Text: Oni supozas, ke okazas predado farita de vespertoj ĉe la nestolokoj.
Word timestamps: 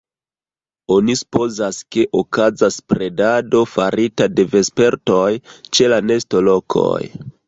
Oni 0.93 1.15
supozas, 1.17 1.81
ke 1.95 2.05
okazas 2.21 2.77
predado 2.93 3.61
farita 3.73 4.27
de 4.39 4.47
vespertoj 4.55 5.29
ĉe 5.79 5.91
la 5.95 6.01
nestolokoj. 6.07 6.99